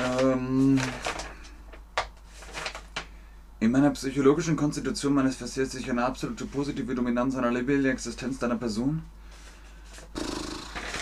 [0.00, 0.80] Ähm,
[3.58, 9.02] in meiner psychologischen Konstitution manifestiert sich eine absolute positive Dominanz einer lebendigen Existenz deiner Person.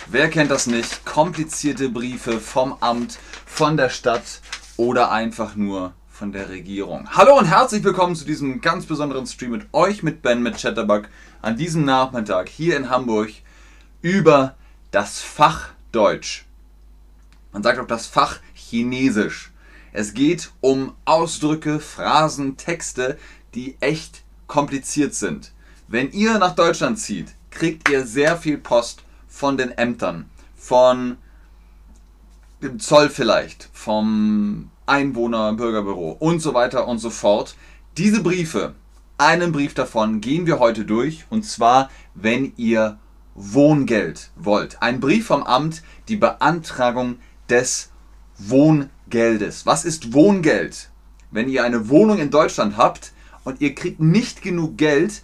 [0.09, 1.05] Wer kennt das nicht?
[1.05, 4.41] Komplizierte Briefe vom Amt, von der Stadt
[4.77, 7.09] oder einfach nur von der Regierung.
[7.11, 11.09] Hallo und herzlich willkommen zu diesem ganz besonderen Stream mit euch, mit Ben, mit Chatterbug,
[11.43, 13.31] an diesem Nachmittag hier in Hamburg
[14.03, 14.57] über
[14.91, 16.47] das Fach Deutsch.
[17.53, 19.53] Man sagt auch das Fach Chinesisch.
[19.93, 23.19] Es geht um Ausdrücke, Phrasen, Texte,
[23.55, 25.53] die echt kompliziert sind.
[25.87, 31.17] Wenn ihr nach Deutschland zieht, kriegt ihr sehr viel Post von den Ämtern, von
[32.63, 37.57] dem Zoll vielleicht, vom Einwohner, Bürgerbüro und so weiter und so fort.
[37.97, 38.75] Diese Briefe,
[39.17, 42.99] einen Brief davon gehen wir heute durch und zwar, wenn ihr
[43.35, 44.83] Wohngeld wollt.
[44.83, 47.91] Ein Brief vom Amt, die Beantragung des
[48.39, 49.67] Wohngeldes.
[49.67, 50.91] Was ist Wohngeld?
[51.31, 53.13] Wenn ihr eine Wohnung in Deutschland habt
[53.45, 55.23] und ihr kriegt nicht genug Geld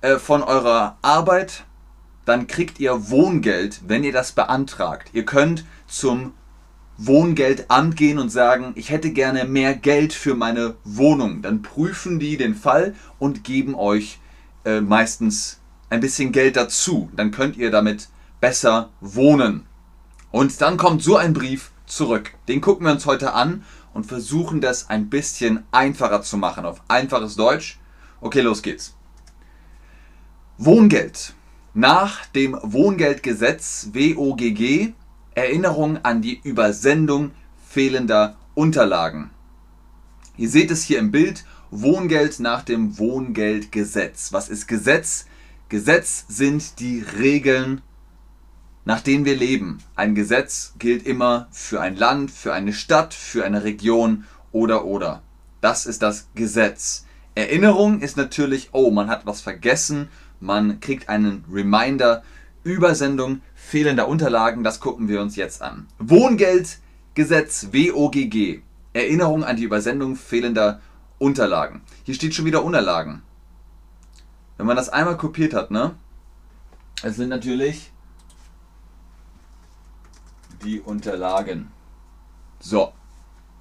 [0.00, 1.64] äh, von eurer Arbeit,
[2.24, 5.10] dann kriegt ihr Wohngeld, wenn ihr das beantragt.
[5.12, 6.32] Ihr könnt zum
[6.96, 11.42] Wohngeldamt gehen und sagen, ich hätte gerne mehr Geld für meine Wohnung.
[11.42, 14.20] Dann prüfen die den Fall und geben euch
[14.64, 15.58] äh, meistens
[15.90, 17.10] ein bisschen Geld dazu.
[17.16, 18.08] Dann könnt ihr damit
[18.40, 19.66] besser wohnen.
[20.30, 22.32] Und dann kommt so ein Brief zurück.
[22.48, 26.64] Den gucken wir uns heute an und versuchen das ein bisschen einfacher zu machen.
[26.64, 27.78] Auf einfaches Deutsch.
[28.20, 28.94] Okay, los geht's.
[30.58, 31.34] Wohngeld.
[31.72, 34.92] Nach dem Wohngeldgesetz WOGG
[35.34, 37.32] Erinnerung an die Übersendung
[37.68, 39.30] fehlender Unterlagen.
[40.36, 41.44] Ihr seht es hier im Bild.
[41.70, 44.32] Wohngeld nach dem Wohngeldgesetz.
[44.32, 45.26] Was ist Gesetz?
[45.68, 47.82] Gesetz sind die Regeln,
[48.84, 49.78] nach denen wir leben.
[49.96, 55.22] Ein Gesetz gilt immer für ein Land, für eine Stadt, für eine Region oder oder.
[55.60, 57.06] Das ist das Gesetz.
[57.34, 60.08] Erinnerung ist natürlich, oh, man hat was vergessen,
[60.40, 62.22] man kriegt einen Reminder,
[62.62, 65.86] Übersendung fehlender Unterlagen, das gucken wir uns jetzt an.
[65.98, 68.62] Wohngeldgesetz WOGG.
[68.92, 70.80] Erinnerung an die Übersendung fehlender
[71.18, 71.80] Unterlagen.
[72.04, 73.22] Hier steht schon wieder Unterlagen.
[74.56, 75.96] Wenn man das einmal kopiert hat, ne?
[77.02, 77.92] Es sind natürlich
[80.64, 81.70] die Unterlagen.
[82.58, 82.92] So.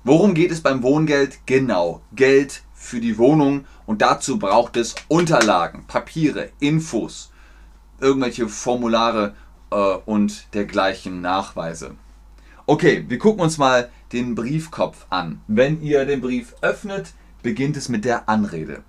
[0.06, 1.40] Worum geht es beim Wohngeld?
[1.46, 2.02] Genau.
[2.14, 7.32] Geld für die Wohnung und dazu braucht es Unterlagen, Papiere, Infos,
[8.00, 9.36] irgendwelche Formulare
[9.72, 9.76] äh,
[10.06, 11.96] und dergleichen Nachweise.
[12.66, 15.42] Okay, wir gucken uns mal den Briefkopf an.
[15.48, 18.84] Wenn ihr den Brief öffnet, beginnt es mit der Anrede.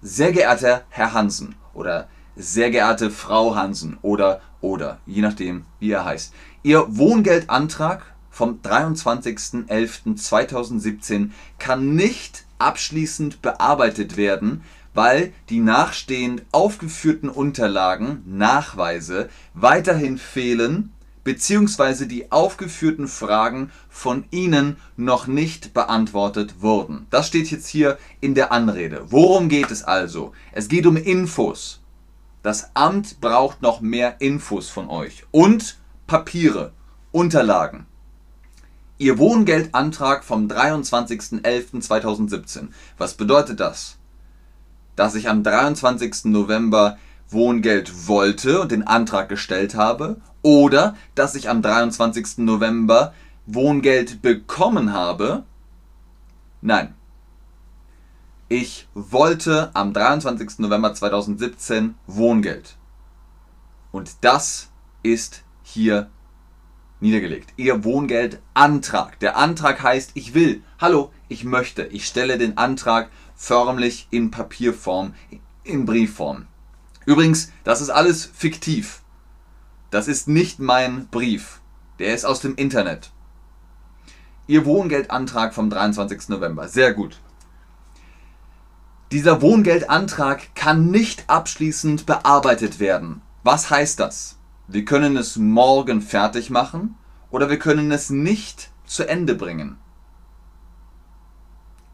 [0.00, 6.04] Sehr geehrter Herr Hansen oder sehr geehrte Frau Hansen oder oder, je nachdem, wie er
[6.04, 6.32] heißt.
[6.64, 14.62] Ihr Wohngeldantrag vom 23.11.2017 kann nicht abschließend bearbeitet werden,
[14.94, 20.92] weil die nachstehend aufgeführten Unterlagen, Nachweise, weiterhin fehlen
[21.24, 22.06] bzw.
[22.06, 27.08] die aufgeführten Fragen von Ihnen noch nicht beantwortet wurden.
[27.10, 29.06] Das steht jetzt hier in der Anrede.
[29.10, 30.30] Worum geht es also?
[30.52, 31.80] Es geht um Infos.
[32.44, 35.81] Das Amt braucht noch mehr Infos von euch und
[36.12, 36.72] Papiere,
[37.10, 37.86] Unterlagen.
[38.98, 42.68] Ihr Wohngeldantrag vom 23.11.2017.
[42.98, 43.96] Was bedeutet das?
[44.94, 46.26] dass ich am 23.
[46.26, 46.98] November
[47.30, 52.36] Wohngeld wollte und den Antrag gestellt habe oder dass ich am 23.
[52.38, 53.14] November
[53.46, 55.44] Wohngeld bekommen habe.
[56.60, 56.94] Nein.
[58.50, 60.58] Ich wollte am 23.
[60.58, 62.76] November 2017 Wohngeld.
[63.92, 64.68] Und das
[65.02, 66.10] ist hier
[67.00, 67.52] niedergelegt.
[67.56, 69.18] Ihr Wohngeldantrag.
[69.20, 75.14] Der Antrag heißt, ich will, hallo, ich möchte, ich stelle den Antrag förmlich in Papierform,
[75.64, 76.46] in Briefform.
[77.04, 79.02] Übrigens, das ist alles fiktiv.
[79.90, 81.60] Das ist nicht mein Brief.
[81.98, 83.10] Der ist aus dem Internet.
[84.46, 86.28] Ihr Wohngeldantrag vom 23.
[86.28, 86.68] November.
[86.68, 87.20] Sehr gut.
[89.10, 93.20] Dieser Wohngeldantrag kann nicht abschließend bearbeitet werden.
[93.42, 94.38] Was heißt das?
[94.72, 96.96] Wir können es morgen fertig machen
[97.30, 99.76] oder wir können es nicht zu Ende bringen.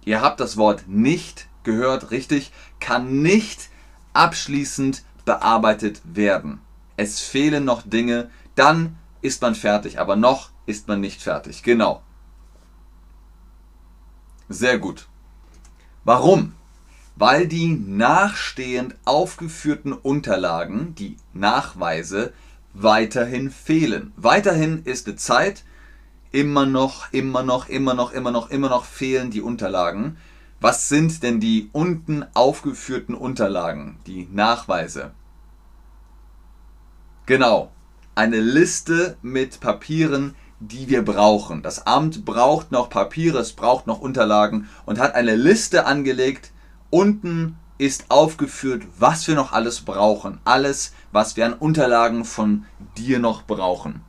[0.05, 3.69] Ihr habt das Wort nicht gehört, richtig, kann nicht
[4.13, 6.61] abschließend bearbeitet werden.
[6.97, 11.65] Es fehlen noch Dinge, dann ist man fertig, aber noch ist man nicht fertig.
[11.65, 12.01] Genau.
[14.49, 15.09] Sehr gut.
[16.05, 16.55] Warum?
[17.17, 22.33] Weil die nachstehend aufgeführten Unterlagen, die Nachweise,
[22.75, 24.13] weiterhin fehlen.
[24.17, 25.65] Weiterhin ist eine Zeit,
[26.31, 30.19] immer noch, immer noch, immer noch, immer noch, immer noch fehlen die Unterlagen.
[30.61, 35.13] Was sind denn die unten aufgeführten Unterlagen, die Nachweise?
[37.27, 37.71] Genau,
[38.15, 41.63] eine Liste mit Papieren, die wir brauchen.
[41.63, 46.51] Das Amt braucht noch Papiere, es braucht noch Unterlagen und hat eine Liste angelegt.
[46.91, 50.41] Unten ist aufgeführt, was wir noch alles brauchen.
[50.45, 52.67] Alles, was wir an Unterlagen von
[52.97, 54.03] dir noch brauchen.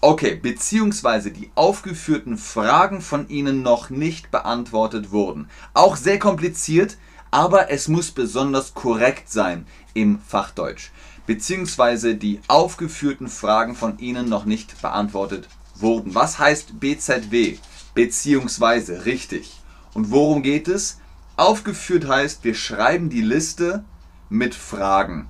[0.00, 5.48] Okay, beziehungsweise die aufgeführten Fragen von Ihnen noch nicht beantwortet wurden.
[5.74, 6.98] Auch sehr kompliziert,
[7.30, 10.90] aber es muss besonders korrekt sein im Fachdeutsch.
[11.26, 16.14] Beziehungsweise die aufgeführten Fragen von Ihnen noch nicht beantwortet wurden.
[16.14, 17.58] Was heißt BZW?
[17.94, 19.56] Beziehungsweise, richtig.
[19.94, 20.98] Und worum geht es?
[21.38, 23.84] Aufgeführt heißt, wir schreiben die Liste
[24.28, 25.28] mit Fragen.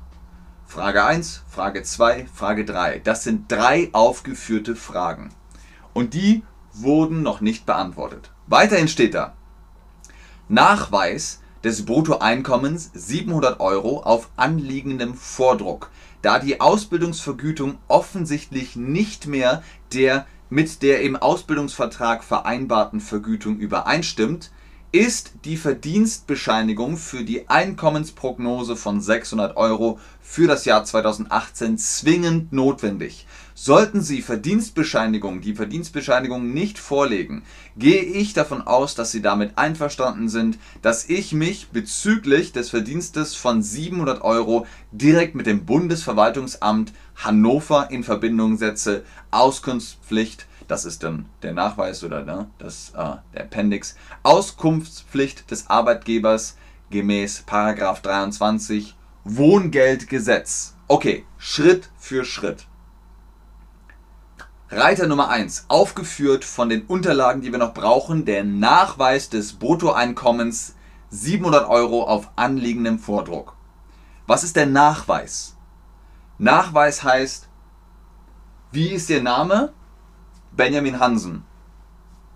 [0.66, 3.00] Frage 1, Frage 2, Frage 3.
[3.00, 5.28] Das sind drei aufgeführte Fragen.
[5.92, 8.30] Und die wurden noch nicht beantwortet.
[8.46, 9.34] Weiterhin steht da,
[10.48, 15.90] Nachweis des Bruttoeinkommens 700 Euro auf anliegendem Vordruck,
[16.22, 19.62] da die Ausbildungsvergütung offensichtlich nicht mehr
[19.92, 24.50] der mit der im Ausbildungsvertrag vereinbarten Vergütung übereinstimmt,
[24.90, 33.26] ist die Verdienstbescheinigung für die Einkommensprognose von 600 Euro für das Jahr 2018 zwingend notwendig.
[33.54, 37.42] Sollten Sie Verdienstbescheinigung, die Verdienstbescheinigung nicht vorlegen,
[37.76, 43.34] gehe ich davon aus, dass Sie damit einverstanden sind, dass ich mich bezüglich des Verdienstes
[43.34, 49.04] von 700 Euro direkt mit dem Bundesverwaltungsamt Hannover in Verbindung setze.
[49.32, 56.56] Auskunftspflicht das ist dann der Nachweis oder ne, das, äh, der Appendix, Auskunftspflicht des Arbeitgebers
[56.90, 58.94] gemäß Paragraph 23
[59.24, 60.76] Wohngeldgesetz.
[60.86, 62.66] Okay, Schritt für Schritt.
[64.70, 70.74] Reiter Nummer 1, aufgeführt von den Unterlagen, die wir noch brauchen, der Nachweis des Bruttoeinkommens
[71.08, 73.56] 700 Euro auf anliegendem Vordruck.
[74.26, 75.56] Was ist der Nachweis?
[76.36, 77.48] Nachweis heißt,
[78.70, 79.72] wie ist Ihr Name?
[80.52, 81.44] Benjamin Hansen.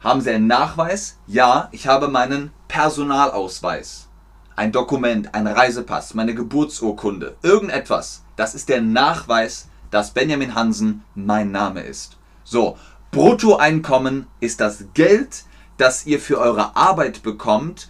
[0.00, 1.18] Haben Sie einen Nachweis?
[1.26, 4.08] Ja, ich habe meinen Personalausweis.
[4.56, 8.24] Ein Dokument, ein Reisepass, meine Geburtsurkunde, irgendetwas.
[8.36, 12.16] Das ist der Nachweis, dass Benjamin Hansen mein Name ist.
[12.44, 12.76] So,
[13.12, 15.44] Bruttoeinkommen ist das Geld,
[15.76, 17.88] das ihr für eure Arbeit bekommt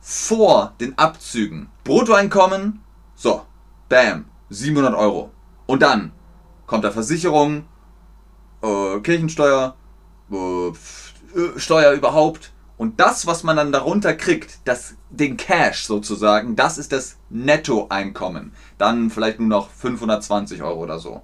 [0.00, 1.68] vor den Abzügen.
[1.82, 2.82] Bruttoeinkommen,
[3.14, 3.42] so,
[3.88, 5.30] bam, 700 Euro.
[5.66, 6.12] Und dann
[6.66, 7.64] kommt da Versicherung,
[8.64, 9.76] äh, Kirchensteuer,
[10.32, 10.72] äh,
[11.56, 12.52] Steuer überhaupt.
[12.76, 18.52] Und das, was man dann darunter kriegt, das, den Cash sozusagen, das ist das Nettoeinkommen.
[18.78, 21.22] Dann vielleicht nur noch 520 Euro oder so.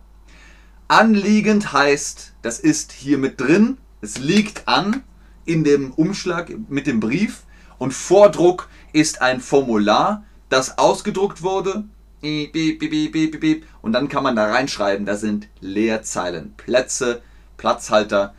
[0.86, 5.02] Anliegend heißt, das ist hier mit drin, es liegt an
[5.44, 7.42] in dem Umschlag mit dem Brief
[7.78, 11.84] und Vordruck ist ein Formular, das ausgedruckt wurde.
[13.82, 17.22] Und dann kann man da reinschreiben, da sind Leerzeilen, Plätze,
[17.60, 18.34] Platzhalter,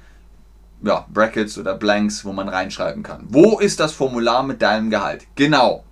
[0.81, 3.27] ja, Brackets oder Blanks, wo man reinschreiben kann.
[3.29, 5.27] Wo ist das Formular mit deinem Gehalt?
[5.35, 5.83] Genau.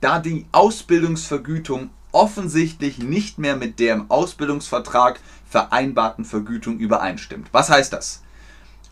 [0.00, 7.50] Da die Ausbildungsvergütung offensichtlich nicht mehr mit der im Ausbildungsvertrag vereinbarten Vergütung übereinstimmt.
[7.52, 8.22] Was heißt das?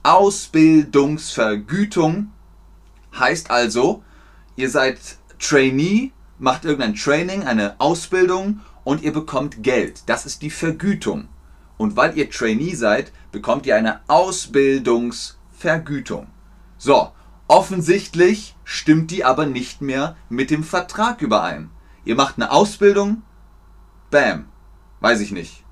[0.03, 2.33] Ausbildungsvergütung
[3.19, 4.05] heißt also,
[4.57, 4.99] ihr seid
[5.39, 10.03] Trainee, macht irgendein Training, eine Ausbildung und ihr bekommt Geld.
[10.05, 11.29] Das ist die Vergütung.
[11.81, 16.27] Und weil ihr Trainee seid, bekommt ihr eine Ausbildungsvergütung.
[16.77, 17.13] So,
[17.49, 21.71] offensichtlich stimmt die aber nicht mehr mit dem Vertrag überein.
[22.05, 23.23] Ihr macht eine Ausbildung,
[24.11, 24.51] bam,
[25.01, 25.65] weiß ich nicht.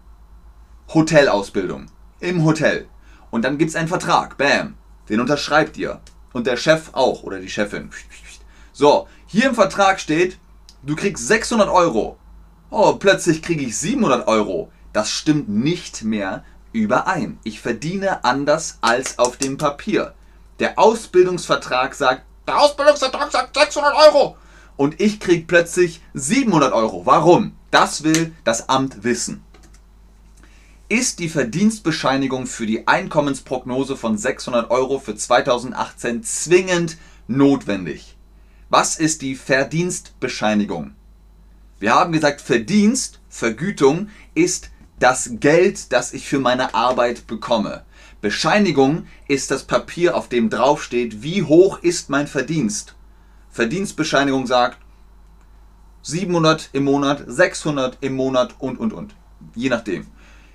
[0.95, 2.89] Hotelausbildung, im Hotel.
[3.31, 4.79] Und dann gibt es einen Vertrag, bam,
[5.11, 6.01] den unterschreibt ihr.
[6.33, 7.91] Und der Chef auch oder die Chefin.
[8.73, 10.39] So, hier im Vertrag steht,
[10.83, 12.17] du kriegst 600 Euro.
[12.71, 17.39] Oh, plötzlich kriege ich 700 Euro das stimmt nicht mehr überein.
[17.45, 20.13] Ich verdiene anders als auf dem Papier.
[20.59, 24.37] Der Ausbildungsvertrag sagt, der Ausbildungsvertrag sagt 600 Euro.
[24.77, 27.07] Und ich kriege plötzlich 700 Euro.
[27.07, 27.55] Warum?
[27.71, 29.45] Das will das Amt wissen.
[30.89, 36.97] Ist die Verdienstbescheinigung für die Einkommensprognose von 600 Euro für 2018 zwingend
[37.29, 38.17] notwendig?
[38.69, 40.97] Was ist die Verdienstbescheinigung?
[41.79, 47.85] Wir haben gesagt, Verdienst, Vergütung ist das Geld, das ich für meine Arbeit bekomme.
[48.21, 52.97] Bescheinigung ist das Papier, auf dem draufsteht, wie hoch ist mein Verdienst.
[53.51, 54.79] Verdienstbescheinigung sagt
[56.03, 59.15] 700 im Monat, 600 im Monat und, und, und.
[59.55, 60.07] Je nachdem.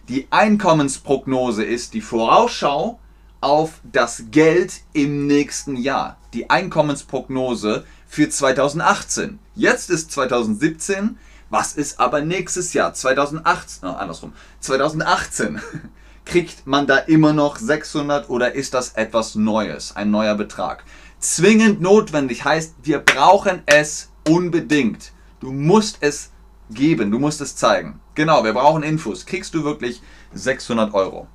[0.10, 3.00] Die Einkommensprognose ist die Vorausschau
[3.40, 6.18] auf das Geld im nächsten Jahr.
[6.34, 9.40] Die Einkommensprognose für 2018.
[9.56, 11.18] Jetzt ist 2017.
[11.54, 12.96] Was ist aber nächstes Jahr?
[12.96, 14.34] 2018, oh, andersrum.
[14.60, 15.62] 2018.
[16.26, 20.84] Kriegt man da immer noch 600 oder ist das etwas Neues, ein neuer Betrag?
[21.20, 25.12] Zwingend notwendig heißt, wir brauchen es unbedingt.
[25.42, 26.32] Du musst es
[26.72, 28.00] geben, du musst es zeigen.
[28.16, 29.28] Genau, wir brauchen Infos.
[29.28, 30.02] Kriegst du wirklich
[30.34, 31.28] 600 Euro?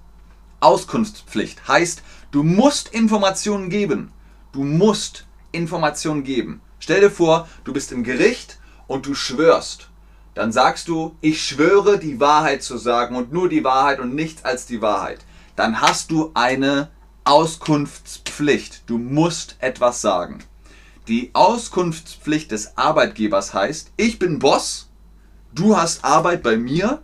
[0.60, 4.10] Auskunftspflicht heißt, du musst Informationen geben.
[4.52, 6.62] Du musst Informationen geben.
[6.78, 9.91] Stell dir vor, du bist im Gericht und du schwörst.
[10.34, 14.44] Dann sagst du, ich schwöre die Wahrheit zu sagen und nur die Wahrheit und nichts
[14.44, 15.24] als die Wahrheit.
[15.56, 16.88] Dann hast du eine
[17.24, 18.84] Auskunftspflicht.
[18.86, 20.42] Du musst etwas sagen.
[21.08, 24.88] Die Auskunftspflicht des Arbeitgebers heißt, ich bin Boss,
[25.52, 27.02] du hast Arbeit bei mir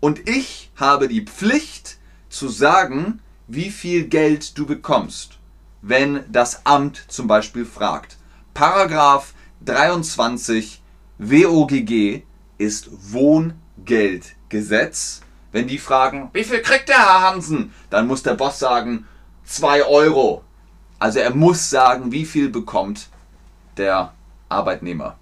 [0.00, 5.38] und ich habe die Pflicht zu sagen, wie viel Geld du bekommst,
[5.82, 8.16] wenn das Amt zum Beispiel fragt.
[8.54, 10.82] Paragraph 23
[11.18, 12.22] WOGG
[12.58, 15.22] ist Wohngeldgesetz.
[15.52, 19.06] Wenn die fragen, wie viel kriegt der Herr Hansen, dann muss der Boss sagen,
[19.44, 20.42] 2 Euro.
[20.98, 23.08] Also er muss sagen, wie viel bekommt
[23.76, 24.14] der
[24.48, 25.18] Arbeitnehmer.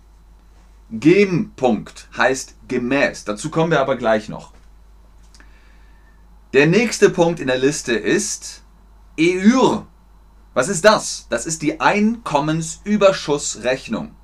[0.90, 3.24] Gegenpunkt heißt gemäß.
[3.24, 4.52] Dazu kommen wir aber gleich noch.
[6.52, 8.62] Der nächste Punkt in der Liste ist
[9.18, 9.86] EUR.
[10.54, 11.26] Was ist das?
[11.30, 14.14] Das ist die Einkommensüberschussrechnung.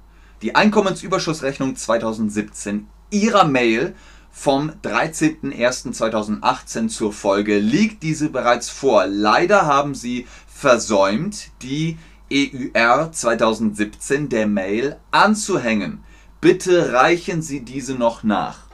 [0.43, 3.95] Die Einkommensüberschussrechnung 2017 Ihrer Mail
[4.31, 9.07] vom 13.01.2018 zur Folge liegt diese bereits vor.
[9.07, 11.99] Leider haben Sie versäumt, die
[12.33, 16.05] EUR 2017 der Mail anzuhängen.
[16.41, 18.69] Bitte reichen Sie diese noch nach.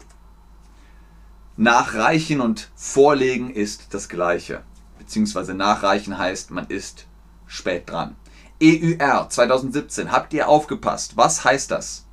[1.57, 4.63] Nachreichen und vorlegen ist das gleiche.
[4.99, 7.07] Beziehungsweise nachreichen heißt, man ist
[7.47, 8.17] spät dran.
[8.61, 11.17] EUR 2017, habt ihr aufgepasst?
[11.17, 12.04] Was heißt das?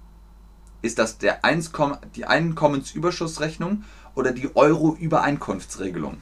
[0.81, 3.83] Ist das der Einskom die Einkommensüberschussrechnung
[4.15, 6.17] oder die Euro-Übereinkunftsregelung?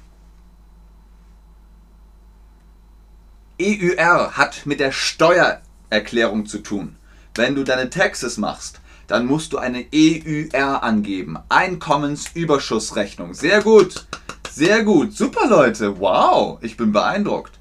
[3.61, 6.95] EUR hat mit der Steuererklärung zu tun.
[7.35, 11.37] Wenn du deine Taxes machst, dann musst du eine EUR angeben.
[11.49, 13.33] Einkommensüberschussrechnung.
[13.33, 14.05] Sehr gut.
[14.49, 15.15] Sehr gut.
[15.15, 15.99] Super Leute.
[15.99, 16.59] Wow.
[16.61, 17.59] Ich bin beeindruckt.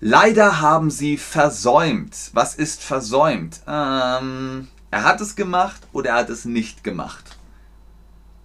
[0.00, 2.30] Leider haben sie versäumt.
[2.32, 3.60] Was ist versäumt?
[3.66, 7.36] Ähm, er hat es gemacht oder er hat es nicht gemacht.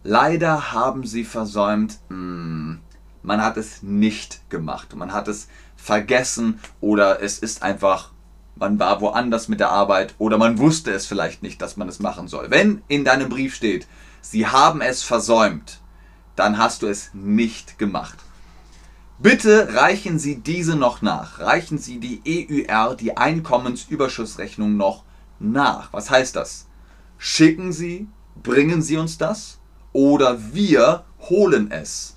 [0.04, 1.98] Leider haben sie versäumt.
[2.10, 2.80] Hm,
[3.24, 4.96] man hat es nicht gemacht.
[4.96, 8.12] Man hat es vergessen oder es ist einfach,
[8.56, 12.00] man war woanders mit der Arbeit oder man wusste es vielleicht nicht, dass man es
[12.00, 12.52] machen soll.
[12.52, 13.88] Wenn in deinem Brief steht,
[14.22, 15.80] sie haben es versäumt,
[16.36, 18.20] dann hast du es nicht gemacht.
[19.18, 21.40] Bitte reichen Sie diese noch nach.
[21.40, 25.04] Reichen Sie die EUR, die Einkommensüberschussrechnung noch
[25.39, 25.92] nach.
[25.94, 26.65] Was heißt das?
[27.18, 28.08] Schicken Sie,
[28.42, 29.58] bringen Sie uns das
[29.94, 32.15] oder wir holen es.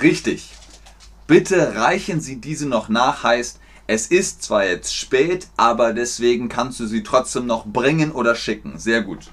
[0.00, 0.50] Richtig.
[1.26, 6.80] Bitte reichen Sie diese noch nach, heißt, es ist zwar jetzt spät, aber deswegen kannst
[6.80, 8.78] du sie trotzdem noch bringen oder schicken.
[8.78, 9.30] Sehr gut.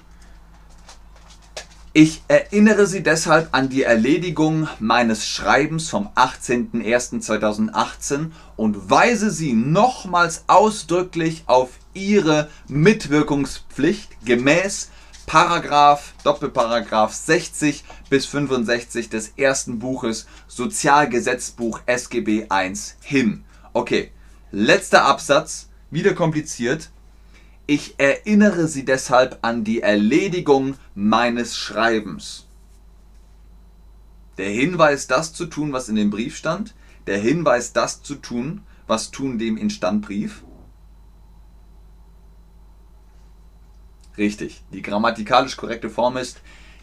[1.92, 10.44] Ich erinnere Sie deshalb an die Erledigung meines Schreibens vom 18.01.2018 und weise Sie nochmals
[10.46, 14.90] ausdrücklich auf Ihre Mitwirkungspflicht gemäß
[15.26, 23.42] Paragraph, Doppelparagraph 60 bis 65 des ersten Buches Sozialgesetzbuch SGB I hin.
[23.72, 24.12] Okay,
[24.52, 26.90] letzter Absatz, wieder kompliziert.
[27.70, 32.48] Ich erinnere Sie deshalb an die Erledigung meines Schreibens.
[34.38, 36.74] Der Hinweis, das zu tun, was in dem Brief stand.
[37.06, 40.42] Der Hinweis, das zu tun, was tun dem Instandbrief.
[44.18, 44.64] Richtig.
[44.72, 46.40] Die grammatikalisch korrekte Form ist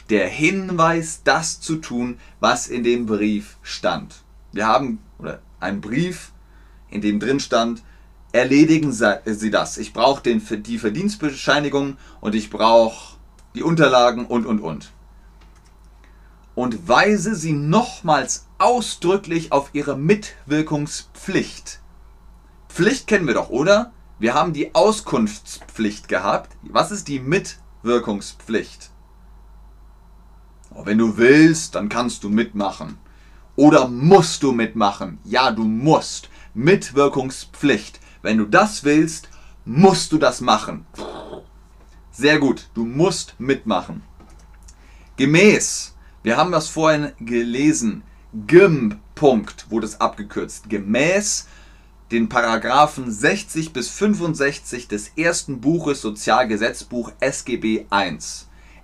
[0.09, 4.23] der Hinweis, das zu tun, was in dem Brief stand.
[4.53, 6.31] Wir haben oder einen Brief,
[6.89, 7.83] in dem drin stand,
[8.31, 9.77] erledigen Sie das.
[9.77, 13.17] Ich brauche die Verdienstbescheinigung und ich brauche
[13.55, 14.91] die Unterlagen und, und, und.
[16.55, 21.79] Und weise Sie nochmals ausdrücklich auf Ihre Mitwirkungspflicht.
[22.69, 23.91] Pflicht kennen wir doch, oder?
[24.19, 26.55] Wir haben die Auskunftspflicht gehabt.
[26.63, 28.91] Was ist die Mitwirkungspflicht?
[30.73, 32.97] Oh, wenn du willst, dann kannst du mitmachen.
[33.55, 35.19] Oder musst du mitmachen?
[35.23, 36.29] Ja, du musst.
[36.53, 37.99] Mitwirkungspflicht.
[38.21, 39.29] Wenn du das willst,
[39.65, 40.85] musst du das machen.
[42.11, 44.01] Sehr gut, du musst mitmachen.
[45.17, 48.03] Gemäß, wir haben das vorhin gelesen,
[48.47, 50.69] GIMP, Punkt, wurde es abgekürzt.
[50.69, 51.47] Gemäß
[52.11, 58.17] den Paragraphen 60 bis 65 des ersten Buches Sozialgesetzbuch SGB I.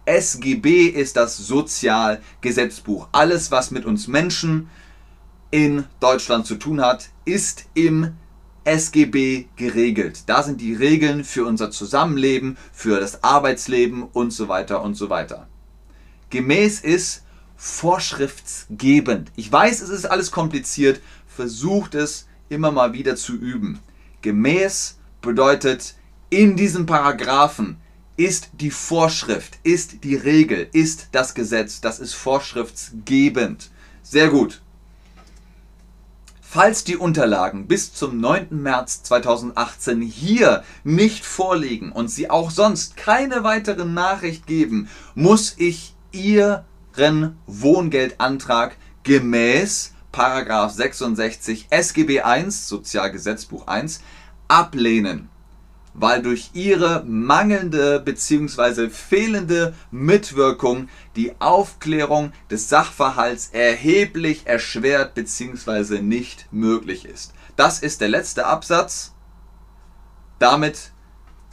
[0.06, 3.08] SGB ist das Sozialgesetzbuch.
[3.14, 4.70] Alles, was mit uns Menschen
[5.52, 8.16] in Deutschland zu tun hat, ist im
[8.66, 10.24] SGB geregelt.
[10.28, 15.10] Da sind die Regeln für unser Zusammenleben, für das Arbeitsleben und so weiter und so
[15.10, 15.48] weiter.
[16.30, 17.24] Gemäß ist
[17.56, 19.32] vorschriftsgebend.
[19.36, 23.80] Ich weiß, es ist alles kompliziert, versucht es immer mal wieder zu üben.
[24.22, 25.96] Gemäß bedeutet
[26.30, 27.78] in diesem Paragraphen
[28.18, 33.70] ist die Vorschrift, ist die Regel, ist das Gesetz, das ist vorschriftsgebend.
[34.02, 34.63] Sehr gut.
[36.54, 38.62] Falls die Unterlagen bis zum 9.
[38.62, 45.96] März 2018 hier nicht vorliegen und Sie auch sonst keine weitere Nachricht geben, muss ich
[46.12, 54.02] Ihren Wohngeldantrag gemäß 66 SGB I, Sozialgesetzbuch 1,
[54.48, 55.30] ablehnen
[55.94, 58.90] weil durch ihre mangelnde bzw.
[58.90, 66.02] fehlende Mitwirkung die Aufklärung des Sachverhalts erheblich erschwert bzw.
[66.02, 67.34] nicht möglich ist.
[67.56, 69.14] Das ist der letzte Absatz.
[70.40, 70.92] Damit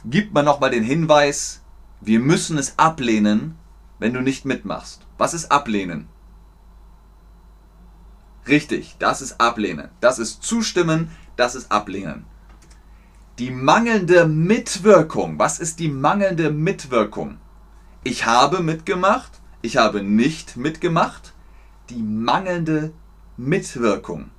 [0.05, 1.61] gibt man nochmal den Hinweis,
[2.01, 3.57] wir müssen es ablehnen,
[3.99, 5.05] wenn du nicht mitmachst.
[5.19, 6.07] Was ist ablehnen?
[8.47, 9.89] Richtig, das ist ablehnen.
[9.99, 12.25] Das ist zustimmen, das ist ablehnen.
[13.39, 15.39] Die mangelnde Mitwirkung.
[15.39, 17.37] Was ist die mangelnde Mitwirkung?
[18.03, 21.33] Ich habe mitgemacht, ich habe nicht mitgemacht.
[21.89, 22.91] Die mangelnde
[23.37, 24.31] Mitwirkung.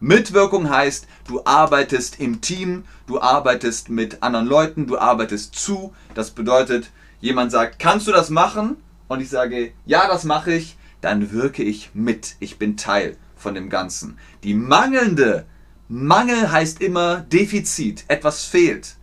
[0.00, 5.94] Mitwirkung heißt, du arbeitest im Team, du arbeitest mit anderen Leuten, du arbeitest zu.
[6.14, 8.78] Das bedeutet, jemand sagt, kannst du das machen?
[9.06, 10.78] Und ich sage, ja, das mache ich.
[11.02, 12.36] Dann wirke ich mit.
[12.40, 14.18] Ich bin Teil von dem Ganzen.
[14.42, 15.44] Die mangelnde
[15.88, 18.96] Mangel heißt immer Defizit, etwas fehlt.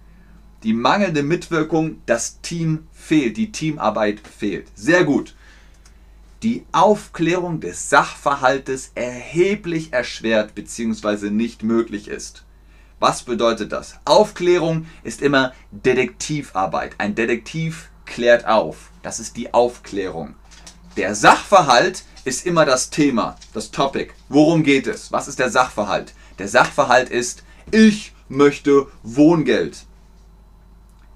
[0.64, 4.68] Die mangelnde Mitwirkung, das Team fehlt, die Teamarbeit fehlt.
[4.74, 5.36] Sehr gut.
[6.42, 11.30] Die Aufklärung des Sachverhaltes erheblich erschwert bzw.
[11.30, 12.46] nicht möglich ist.
[13.00, 14.00] Was bedeutet das?
[14.06, 16.96] Aufklärung ist immer Detektivarbeit.
[16.98, 18.90] Ein Detektiv klärt auf.
[19.04, 20.34] Das ist die Aufklärung.
[20.98, 24.14] Der Sachverhalt ist immer das Thema, das Topic.
[24.30, 25.12] Worum geht es?
[25.12, 26.14] Was ist der Sachverhalt?
[26.42, 29.86] Der Sachverhalt ist, ich möchte Wohngeld.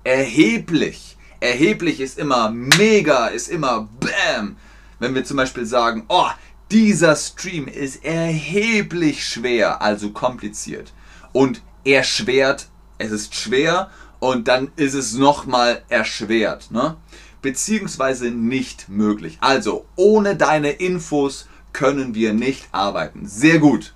[0.03, 1.17] Erheblich.
[1.39, 4.57] Erheblich ist immer mega, ist immer bam.
[4.99, 6.27] Wenn wir zum Beispiel sagen, oh,
[6.69, 10.93] dieser Stream ist erheblich schwer, also kompliziert.
[11.31, 12.67] Und erschwert,
[12.99, 16.69] es ist schwer und dann ist es nochmal erschwert.
[16.69, 16.97] Ne?
[17.41, 19.39] Beziehungsweise nicht möglich.
[19.41, 23.27] Also ohne deine Infos können wir nicht arbeiten.
[23.27, 23.95] Sehr gut.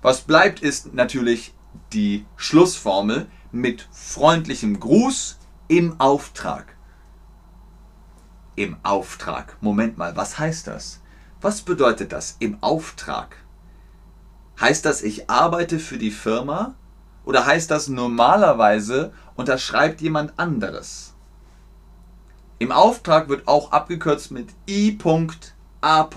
[0.00, 1.54] Was bleibt, ist natürlich
[1.92, 6.76] die Schlussformel mit freundlichem Gruß im Auftrag.
[8.54, 9.56] Im Auftrag.
[9.60, 11.00] Moment mal, was heißt das?
[11.40, 13.36] Was bedeutet das im Auftrag?
[14.60, 16.74] Heißt das, ich arbeite für die Firma?
[17.24, 21.14] Oder heißt das normalerweise unterschreibt jemand anderes?
[22.58, 26.08] Im Auftrag wird auch abgekürzt mit I.A.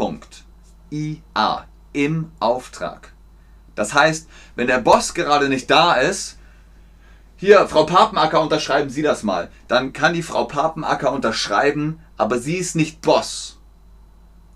[0.89, 1.67] IA.
[1.93, 3.13] Im Auftrag.
[3.81, 6.37] Das heißt, wenn der Boss gerade nicht da ist,
[7.35, 9.49] hier, Frau Papenacker, unterschreiben Sie das mal.
[9.67, 13.57] Dann kann die Frau Papenacker unterschreiben, aber sie ist nicht Boss.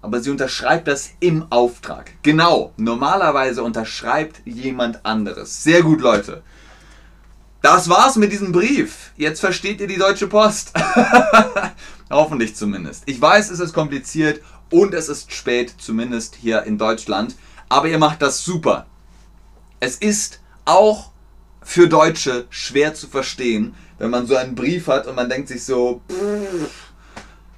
[0.04, 2.12] Aber sie unterschreibt das im Auftrag.
[2.22, 5.64] Genau, normalerweise unterschreibt jemand anderes.
[5.64, 6.44] Sehr gut, Leute.
[7.64, 9.12] Das war's mit diesem Brief.
[9.18, 10.72] Jetzt versteht ihr die Deutsche Post.
[12.12, 13.02] Hoffentlich zumindest.
[13.08, 17.36] Ich weiß, es ist kompliziert und es ist spät, zumindest hier in Deutschland.
[17.70, 18.86] Aber ihr macht das super.
[19.80, 21.12] Es ist auch
[21.62, 25.64] für Deutsche schwer zu verstehen, wenn man so einen Brief hat und man denkt sich
[25.64, 26.02] so,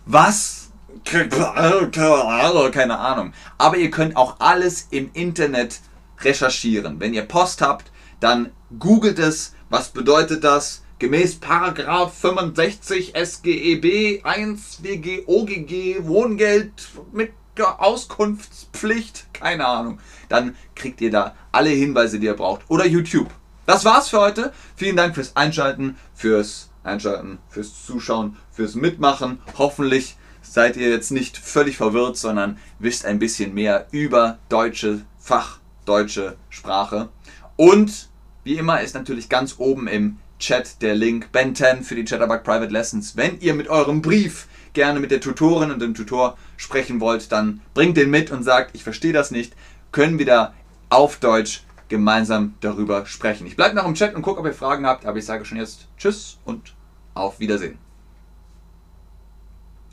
[0.06, 0.70] was?
[1.04, 3.34] Keine Ahnung.
[3.58, 5.80] Aber ihr könnt auch alles im Internet
[6.22, 7.00] recherchieren.
[7.00, 10.84] Wenn ihr Post habt, dann googelt es, was bedeutet das?
[11.00, 16.74] Gemäß Paragraph 65 SGEB 1 WGOGG Wohngeld
[17.14, 17.32] mit
[17.66, 20.00] Auskunftspflicht, keine Ahnung.
[20.30, 22.62] Dann kriegt ihr da alle Hinweise, die ihr braucht.
[22.70, 23.30] Oder YouTube.
[23.66, 24.54] Das war's für heute.
[24.76, 29.40] Vielen Dank fürs Einschalten, fürs Einschalten, fürs Zuschauen, fürs Mitmachen.
[29.58, 36.38] Hoffentlich seid ihr jetzt nicht völlig verwirrt, sondern wisst ein bisschen mehr über deutsche Fachdeutsche
[36.50, 37.10] Sprache.
[37.58, 38.10] Und
[38.44, 42.44] wie immer ist natürlich ganz oben im Chat der Link Ben 10 für die Chatterbug
[42.44, 43.18] Private Lessons.
[43.18, 47.62] Wenn ihr mit eurem Brief gerne mit der Tutorin und dem Tutor sprechen wollt, dann
[47.74, 49.56] bringt den mit und sagt, ich verstehe das nicht,
[49.92, 50.54] können wir da
[50.90, 53.48] auf Deutsch gemeinsam darüber sprechen.
[53.48, 55.58] Ich bleibe noch im Chat und gucke, ob ihr Fragen habt, aber ich sage schon
[55.58, 56.76] jetzt Tschüss und
[57.16, 57.80] auf Wiedersehen.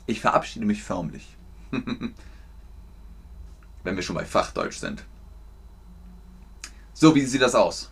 [0.05, 1.35] Ich verabschiede mich förmlich.
[1.71, 2.13] Wenn
[3.95, 5.03] wir schon bei Fachdeutsch sind.
[6.93, 7.91] So, wie sieht das aus?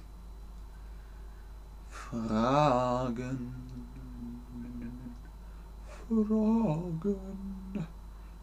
[1.90, 3.73] Fragen.
[6.08, 7.88] Fragen.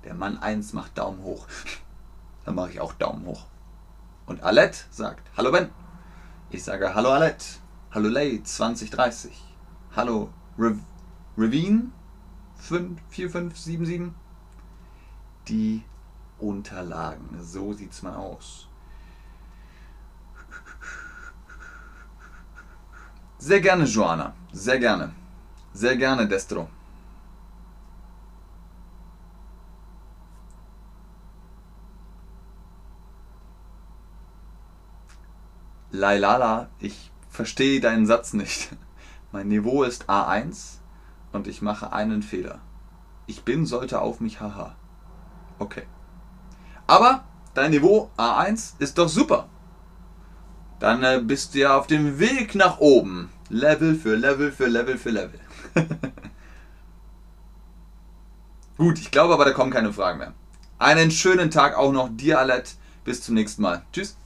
[0.05, 1.46] Der Mann 1 macht Daumen hoch.
[2.44, 3.46] Dann mache ich auch Daumen hoch.
[4.27, 5.70] Und Alette sagt Hallo Ben.
[6.51, 7.44] Ich sage Hallo Alette.
[7.90, 9.33] Hallo Lay 2030.
[9.94, 10.31] Hallo
[11.37, 11.90] Ravine
[12.59, 14.12] 4577.
[15.49, 15.83] Die
[16.38, 17.38] Unterlagen.
[17.42, 18.68] So sieht's mal aus.
[23.38, 24.35] Sehr gerne, Joanna.
[24.53, 25.12] Sehr gerne.
[25.73, 26.68] Sehr gerne, Destro.
[35.90, 38.70] Lailala, ich verstehe deinen Satz nicht.
[39.33, 40.79] Mein Niveau ist A1
[41.33, 42.61] und ich mache einen Fehler.
[43.26, 44.74] Ich bin sollte auf mich haha.
[45.59, 45.85] Okay.
[46.87, 47.24] Aber
[47.55, 49.48] dein Niveau A1 ist doch super
[50.81, 53.31] dann äh, bist du ja auf dem Weg nach oben.
[53.48, 55.38] Level für Level für Level für Level.
[58.76, 60.33] Gut, ich glaube aber, da kommen keine Fragen mehr.
[60.79, 62.72] Einen schönen Tag auch noch dir, Alette.
[63.05, 63.83] Bis zum nächsten Mal.
[63.92, 64.16] Tschüss.